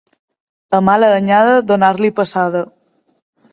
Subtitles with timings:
[0.77, 2.65] A mala anyada, donar-li passada.